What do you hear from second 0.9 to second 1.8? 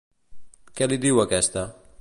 diu aquesta?